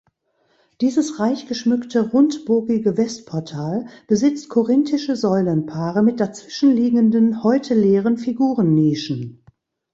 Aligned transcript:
Dieses 0.81 1.19
reich 1.19 1.45
geschmückte 1.47 2.09
rundbogige 2.09 2.97
Westportal 2.97 3.85
besitzt 4.07 4.49
korinthische 4.49 5.15
Säulenpaare 5.15 6.01
mit 6.01 6.19
dazwischen 6.19 6.75
liegenden, 6.75 7.43
heute 7.43 7.75
leeren 7.75 8.17
Figurennischen. 8.17 9.45